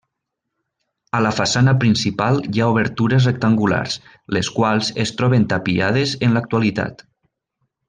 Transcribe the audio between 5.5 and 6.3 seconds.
tapiades